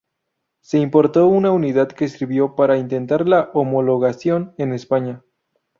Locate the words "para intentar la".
2.55-3.51